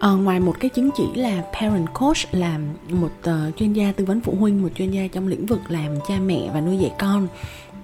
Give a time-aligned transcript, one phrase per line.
[0.00, 2.58] À, ngoài một cái chứng chỉ là parent coach là
[2.90, 5.94] một uh, chuyên gia tư vấn phụ huynh một chuyên gia trong lĩnh vực làm
[6.08, 7.28] cha mẹ và nuôi dạy con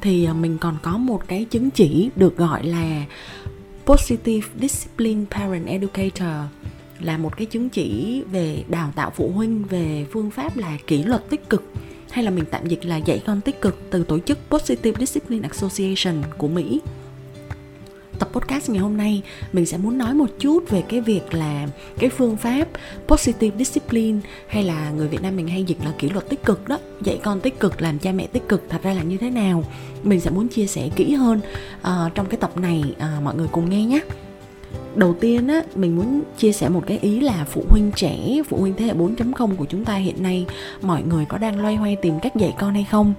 [0.00, 3.04] thì uh, mình còn có một cái chứng chỉ được gọi là
[3.86, 6.32] positive discipline parent educator
[7.00, 11.02] là một cái chứng chỉ về đào tạo phụ huynh về phương pháp là kỷ
[11.02, 11.72] luật tích cực
[12.10, 15.48] hay là mình tạm dịch là dạy con tích cực từ tổ chức Positive Discipline
[15.48, 16.80] Association của Mỹ
[18.18, 21.68] tập podcast ngày hôm nay mình sẽ muốn nói một chút về cái việc là
[21.98, 22.68] cái phương pháp
[23.06, 26.68] positive discipline hay là người Việt Nam mình hay dịch là kỷ luật tích cực
[26.68, 26.78] đó.
[27.00, 29.64] Dạy con tích cực làm cha mẹ tích cực thật ra là như thế nào?
[30.02, 31.40] Mình sẽ muốn chia sẻ kỹ hơn
[31.80, 34.00] uh, trong cái tập này uh, mọi người cùng nghe nhé.
[34.94, 38.56] Đầu tiên á mình muốn chia sẻ một cái ý là phụ huynh trẻ phụ
[38.56, 40.46] huynh thế hệ 4.0 của chúng ta hiện nay
[40.82, 43.14] mọi người có đang loay hoay tìm cách dạy con hay không?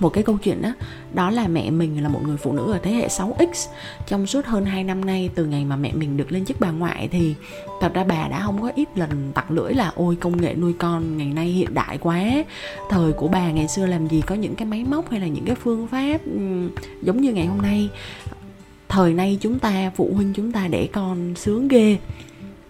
[0.00, 0.72] Một cái câu chuyện đó
[1.14, 3.68] đó là mẹ mình là một người phụ nữ ở thế hệ 6X
[4.06, 6.70] trong suốt hơn 2 năm nay, từ ngày mà mẹ mình được lên chức bà
[6.70, 7.34] ngoại thì
[7.80, 10.72] thật ra bà đã không có ít lần tặc lưỡi là, ôi, công nghệ nuôi
[10.78, 12.24] con ngày nay hiện đại quá.
[12.90, 15.44] Thời của bà ngày xưa làm gì có những cái máy móc hay là những
[15.44, 16.68] cái phương pháp ừ,
[17.02, 17.88] giống như ngày hôm nay.
[18.88, 21.98] Thời nay chúng ta, phụ huynh chúng ta để con sướng ghê.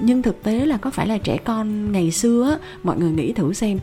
[0.00, 3.52] Nhưng thực tế là có phải là trẻ con ngày xưa mọi người nghĩ thử
[3.52, 3.78] xem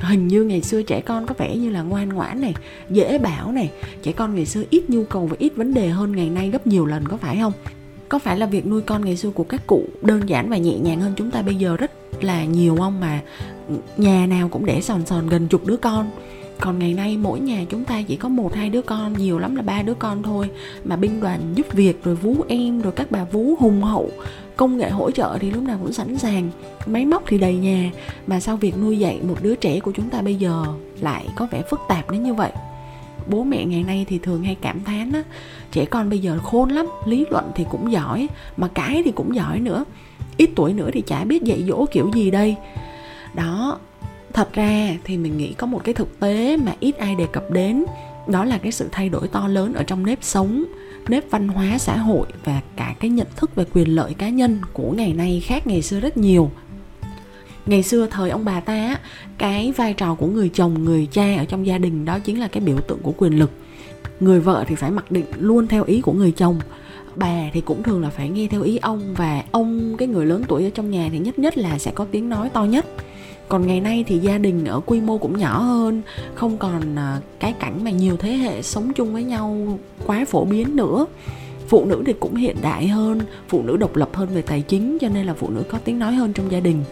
[0.00, 2.54] hình như ngày xưa trẻ con có vẻ như là ngoan ngoãn này,
[2.90, 3.70] dễ bảo này.
[4.02, 6.66] Trẻ con ngày xưa ít nhu cầu và ít vấn đề hơn ngày nay gấp
[6.66, 7.52] nhiều lần, có phải không?
[8.08, 10.78] Có phải là việc nuôi con ngày xưa của các cụ đơn giản và nhẹ
[10.78, 13.20] nhàng hơn chúng ta bây giờ rất là nhiều không mà
[13.96, 16.10] nhà nào cũng để sòn sòn gần chục đứa con?
[16.60, 19.56] Còn ngày nay mỗi nhà chúng ta chỉ có một, hai đứa con, nhiều lắm
[19.56, 20.50] là ba đứa con thôi.
[20.84, 24.10] Mà binh đoàn giúp việc, rồi vú em, rồi các bà vú hùng hậu.
[24.56, 26.50] Công nghệ hỗ trợ thì lúc nào cũng sẵn sàng.
[26.86, 27.90] Máy móc thì đầy nhà.
[28.26, 30.64] Mà sao việc nuôi dạy một đứa trẻ của chúng ta bây giờ
[31.00, 32.52] lại có vẻ phức tạp đến như vậy.
[33.26, 35.22] Bố mẹ ngày nay thì thường hay cảm thán á,
[35.72, 39.34] trẻ con bây giờ khôn lắm, lý luận thì cũng giỏi, mà cái thì cũng
[39.34, 39.84] giỏi nữa.
[40.36, 42.56] Ít tuổi nữa thì chả biết dạy dỗ kiểu gì đây.
[43.34, 43.78] Đó
[44.32, 47.50] thật ra thì mình nghĩ có một cái thực tế mà ít ai đề cập
[47.50, 47.84] đến,
[48.28, 50.64] đó là cái sự thay đổi to lớn ở trong nếp sống,
[51.08, 54.60] nếp văn hóa xã hội và cả cái nhận thức về quyền lợi cá nhân
[54.72, 56.50] của ngày nay khác ngày xưa rất nhiều.
[57.66, 58.98] Ngày xưa thời ông bà ta
[59.38, 62.48] cái vai trò của người chồng, người cha ở trong gia đình đó chính là
[62.48, 63.50] cái biểu tượng của quyền lực.
[64.20, 66.60] Người vợ thì phải mặc định luôn theo ý của người chồng,
[67.16, 70.44] bà thì cũng thường là phải nghe theo ý ông và ông, cái người lớn
[70.48, 72.86] tuổi ở trong nhà thì nhất nhất là sẽ có tiếng nói to nhất
[73.50, 76.02] còn ngày nay thì gia đình ở quy mô cũng nhỏ hơn,
[76.34, 80.44] không còn à, cái cảnh mà nhiều thế hệ sống chung với nhau quá phổ
[80.44, 81.06] biến nữa.
[81.68, 84.98] Phụ nữ thì cũng hiện đại hơn, phụ nữ độc lập hơn về tài chính,
[85.00, 86.84] cho nên là phụ nữ có tiếng nói hơn trong gia đình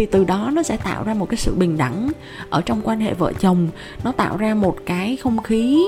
[0.00, 2.10] thì từ đó nó sẽ tạo ra một cái sự bình đẳng
[2.50, 3.68] ở trong quan hệ vợ chồng.
[4.04, 5.82] Nó tạo ra một cái không khí,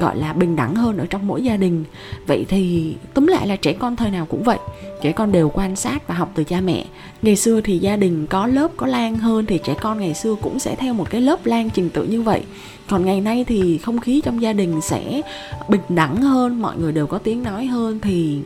[0.00, 1.84] gọi là, bình đẳng hơn ở trong mỗi gia đình.
[2.26, 4.58] Vậy thì túm lại là trẻ con thời nào cũng vậy.
[5.02, 6.84] Trẻ con đều quan sát và học từ cha mẹ.
[7.22, 10.34] Ngày xưa thì gia đình có lớp, có lan hơn thì trẻ con ngày xưa
[10.42, 12.42] cũng sẽ theo một cái lớp lan trình tự như vậy.
[12.88, 15.22] Còn ngày nay thì không khí trong gia đình sẽ
[15.68, 18.38] bình đẳng hơn, mọi người đều có tiếng nói hơn thì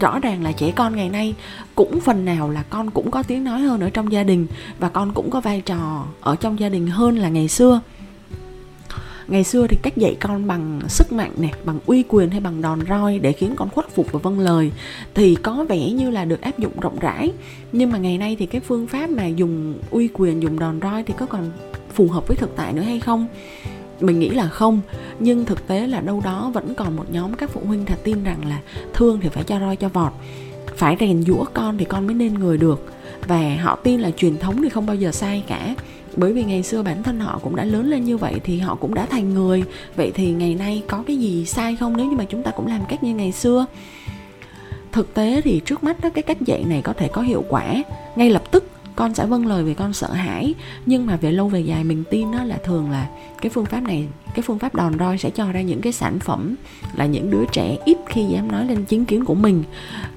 [0.00, 1.34] rõ ràng là trẻ con ngày nay
[1.74, 4.46] cũng phần nào là con cũng có tiếng nói hơn ở trong gia đình
[4.78, 7.80] và con cũng có vai trò ở trong gia đình hơn là ngày xưa.
[9.28, 12.62] Ngày xưa thì cách dạy con bằng sức mạnh này bằng uy quyền hay bằng
[12.62, 14.72] đòn roi để khiến con khuất phục và vâng lời
[15.14, 17.32] thì có vẻ như là được áp dụng rộng rãi.
[17.72, 21.02] Nhưng mà ngày nay thì cái phương pháp mà dùng uy quyền, dùng đòn roi
[21.02, 21.50] thì có còn
[21.94, 23.26] phù hợp với thực tại nữa hay không?
[24.00, 24.80] Mình nghĩ là không,
[25.18, 28.24] nhưng thực tế là đâu đó vẫn còn một nhóm các phụ huynh thật tin
[28.24, 28.60] rằng là
[28.94, 30.12] thương thì phải cho roi cho vọt,
[30.76, 32.92] phải rèn giũa con thì con mới nên người được.
[33.26, 35.74] Và họ tin là truyền thống thì không bao giờ sai cả.
[36.16, 38.74] Bởi vì ngày xưa bản thân họ cũng đã lớn lên như vậy thì họ
[38.74, 39.64] cũng đã thành người.
[39.96, 42.66] Vậy thì ngày nay có cái gì sai không nếu như mà chúng ta cũng
[42.66, 43.66] làm cách như ngày xưa?
[44.92, 47.82] Thực tế thì trước mắt đó, cái cách dạy này có thể có hiệu quả
[48.16, 48.64] ngay lập tức
[48.96, 50.54] con sẽ vâng lời vì con sợ hãi.
[50.86, 53.08] Nhưng mà về lâu về dài mình tin đó là thường là
[53.42, 56.18] cái phương pháp này cái phương pháp đòn roi sẽ cho ra những cái sản
[56.18, 56.54] phẩm
[56.96, 59.62] là những đứa trẻ ít khi dám nói lên chính kiến của mình.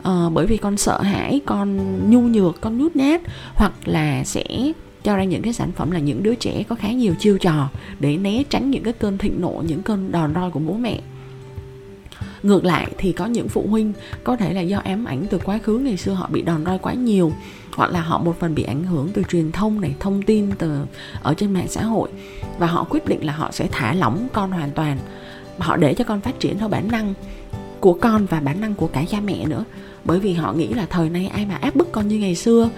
[0.03, 3.21] À, bởi vì con sợ hãi con nhu nhược con nhút nhát
[3.55, 4.43] hoặc là sẽ
[5.03, 7.69] cho ra những cái sản phẩm là những đứa trẻ có khá nhiều chiêu trò
[7.99, 10.99] để né tránh những cái cơn thịnh nộ những cơn đòn roi của bố mẹ
[12.43, 13.93] ngược lại thì có những phụ huynh
[14.23, 16.77] có thể là do ám ảnh từ quá khứ ngày xưa họ bị đòn roi
[16.77, 17.31] quá nhiều
[17.75, 20.85] hoặc là họ một phần bị ảnh hưởng từ truyền thông này thông tin từ
[21.21, 22.09] ở trên mạng xã hội
[22.59, 24.97] và họ quyết định là họ sẽ thả lỏng con hoàn toàn.
[25.57, 27.13] Họ để cho con phát triển theo bản năng
[27.79, 29.63] của con và bản năng của cả cha mẹ nữa.
[30.05, 32.69] Bởi vì họ nghĩ là thời nay ai mà áp bức con như ngày xưa.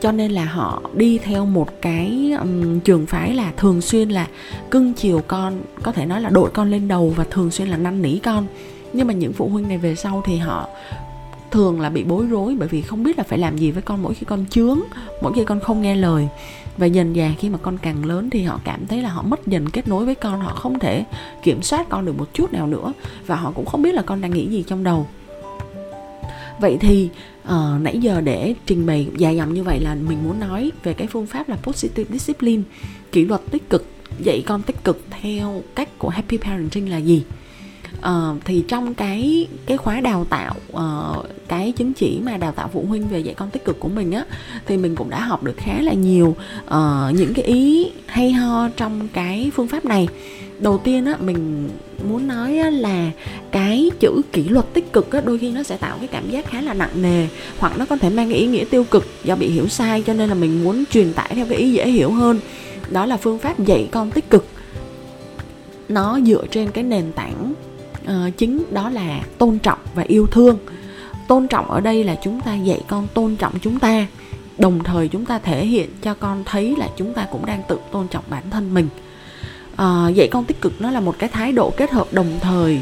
[0.00, 4.26] Cho nên là họ đi theo một cái um, trường phái là thường xuyên là
[4.70, 7.76] cưng chiều con có thể nói là đội con lên đầu và thường xuyên là
[7.76, 8.46] năn nỉ con
[8.98, 10.68] nhưng mà những phụ huynh này về sau thì họ
[11.50, 14.02] thường là bị bối rối bởi vì không biết là phải làm gì với con
[14.02, 14.80] mỗi khi con chướng
[15.22, 16.28] mỗi khi con không nghe lời.
[16.78, 19.46] Và dần dà khi mà con càng lớn thì họ cảm thấy là họ mất
[19.46, 21.04] dần kết nối với con họ không thể
[21.42, 22.92] kiểm soát con được một chút nào nữa
[23.26, 25.06] và họ cũng không biết là con đang nghĩ gì trong đầu.
[26.60, 27.08] Vậy thì
[27.44, 30.92] uh, nãy giờ để trình bày dài dòng như vậy là mình muốn nói về
[30.92, 32.62] cái phương pháp là positive discipline
[33.12, 33.86] kỷ luật tích cực
[34.18, 37.24] dạy con tích cực theo cách của happy parenting là gì?
[37.98, 42.70] Uh, thì trong cái cái khóa đào tạo uh, cái chứng chỉ mà đào tạo
[42.72, 44.24] phụ huynh về dạy con tích cực của mình á
[44.66, 46.36] thì mình cũng đã học được khá là nhiều
[46.66, 50.08] uh, những cái ý hay ho trong cái phương pháp này.
[50.58, 51.68] Đầu tiên á mình
[52.08, 53.10] muốn nói á, là
[53.50, 56.46] cái chữ kỷ luật tích cực á, đôi khi nó sẽ tạo cái cảm giác
[56.46, 57.26] khá là nặng nề
[57.58, 60.14] hoặc nó có thể mang cái ý nghĩa tiêu cực do bị hiểu sai cho
[60.14, 62.40] nên là mình muốn truyền tải theo cái ý dễ hiểu hơn.
[62.90, 64.46] Đó là phương pháp dạy con tích cực.
[65.88, 67.54] Nó dựa trên cái nền tảng
[68.10, 70.58] uh, chính đó là tôn trọng và yêu thương.
[71.28, 74.06] Tôn trọng ở đây là chúng ta dạy con tôn trọng chúng ta.
[74.58, 77.78] Đồng thời chúng ta thể hiện cho con thấy là chúng ta cũng đang tự
[77.92, 78.88] tôn trọng bản thân mình.
[79.72, 82.80] Uh, dạy con tích cực nó là một cái thái độ kết hợp đồng thời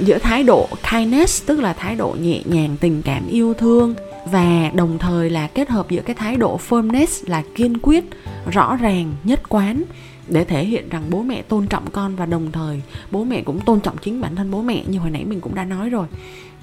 [0.00, 3.94] giữa thái độ kindness tức là thái độ nhẹ nhàng tình cảm yêu thương
[4.32, 8.04] và đồng thời là kết hợp giữa cái thái độ firmness là kiên quyết
[8.52, 9.82] rõ ràng nhất quán
[10.28, 13.60] để thể hiện rằng bố mẹ tôn trọng con và đồng thời bố mẹ cũng
[13.60, 16.06] tôn trọng chính bản thân bố mẹ như hồi nãy mình cũng đã nói rồi.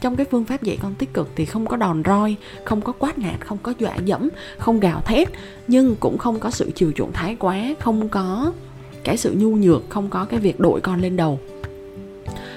[0.02, 2.94] Trong cái phương pháp dạy con tích cực thì không có đòn roi không có
[3.00, 5.30] quát nạt không có dọa dẫm không gào thét
[5.68, 8.52] nhưng cũng không có sự chiều chuộng thái quá không có
[9.04, 11.40] cái sự nhu nhược không có cái việc đội con lên đầu.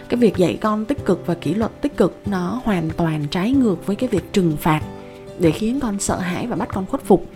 [0.09, 3.53] Cái việc dạy con tích cực và kỷ luật tích cực nó hoàn toàn trái
[3.53, 4.81] ngược với cái việc trừng phạt
[5.39, 7.27] để khiến con sợ hãi và bắt con khuất phục.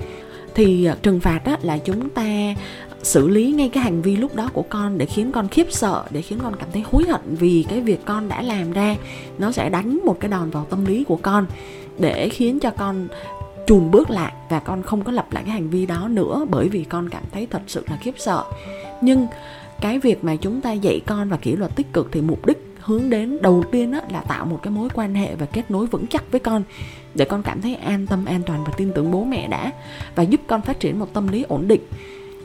[0.55, 2.55] Thì ờ, trừng phạt á, là chúng ta
[3.03, 6.05] xử lý ngay cái hành vi lúc đó của con để khiến con khiếp sợ,
[6.11, 8.97] để khiến con cảm thấy hối hận vì cái việc con đã làm ra.
[9.39, 11.47] Nó sẽ đánh một cái đòn vào tâm lý của con
[11.99, 13.09] để khiến cho con
[13.67, 16.69] chùn bước lại và con không có lặp lại cái hành vi đó nữa bởi
[16.69, 18.45] vì con cảm thấy thật sự là khiếp sợ.
[19.01, 19.27] Nhưng
[19.81, 22.77] cái việc mà chúng ta dạy con và kỷ luật tích cực thì mục đích
[22.81, 26.07] hướng đến đầu tiên là tạo một cái mối quan hệ và kết nối vững
[26.07, 26.63] chắc với con
[27.15, 29.73] để con cảm thấy an tâm, an toàn và tin tưởng bố mẹ đã
[30.15, 31.81] và giúp con phát triển một tâm lý ổn định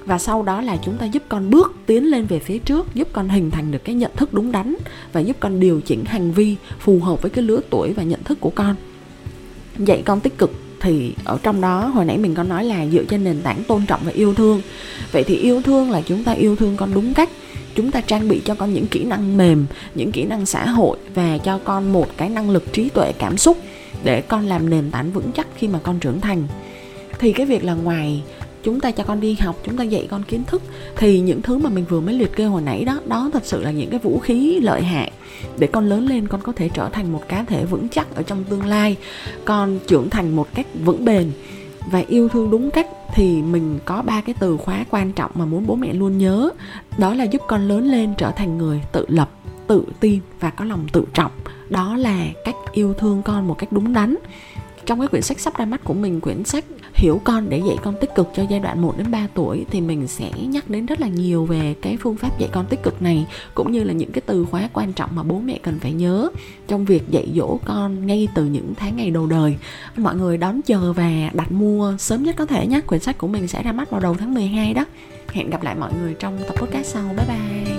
[0.07, 3.07] và sau đó là chúng ta giúp con bước tiến lên về phía trước, giúp
[3.13, 4.75] con hình thành được cái nhận thức đúng đắn
[5.13, 8.23] và giúp con điều chỉnh hành vi phù hợp với cái lứa tuổi và nhận
[8.23, 8.75] thức của con.
[9.77, 13.03] Dạy con tích cực thì ở trong đó, hồi nãy mình có nói là dựa
[13.03, 14.61] trên nền tảng tôn trọng và yêu thương.
[15.11, 17.29] Vậy thì yêu thương là chúng ta yêu thương con đúng cách.
[17.75, 19.65] Chúng ta trang bị cho con những kỹ năng mềm,
[19.95, 23.37] những kỹ năng xã hội và cho con một cái năng lực trí tuệ, cảm
[23.37, 23.57] xúc
[24.03, 26.47] để con làm nền tảng vững chắc khi mà con trưởng thành.
[27.19, 28.23] Thì cái việc là ngoài
[28.67, 30.61] chúng ta cho con đi học, chúng ta dạy con kiến thức,
[30.95, 33.63] thì những thứ mà mình vừa mới liệt kê hồi nãy đó đó thật sự
[33.63, 35.11] là những cái vũ khí lợi hại.
[35.57, 38.23] Để con lớn lên, con có thể trở thành một cá thể vững chắc ở
[38.23, 38.95] trong tương lai.
[39.45, 41.31] Con trưởng thành một cách vững bền
[41.91, 45.45] và yêu thương đúng cách, thì mình có ba cái từ khóa quan trọng mà
[45.45, 46.49] muốn bố mẹ luôn nhớ.
[46.97, 49.29] Đó là giúp con lớn lên trở thành người tự lập,
[49.67, 51.31] tự tin và có lòng tự trọng.
[51.69, 54.15] Đó là cách yêu thương con một cách đúng đắn.
[54.85, 56.65] Trong cái quyển sách sắp ra mắt của mình, quyển sách
[56.97, 59.81] hiểu con để dạy con tích cực cho giai đoạn 1 đến 3 tuổi thì
[59.81, 63.01] mình sẽ nhắc đến rất là nhiều về cái phương pháp dạy con tích cực
[63.01, 65.93] này, cũng như là những cái từ khóa quan trọng mà bố mẹ cần phải
[65.93, 66.29] nhớ
[66.67, 69.55] trong việc dạy dỗ con ngay từ những tháng ngày đầu đời.
[69.97, 72.81] Mọi người đón chờ và đặt mua sớm nhất có thể nhé.
[72.87, 74.85] Quyển sách của mình sẽ ra mắt vào đầu tháng 12 đó.
[75.27, 77.03] Hẹn gặp lại mọi người trong tập podcast sau.
[77.17, 77.76] Bye bye.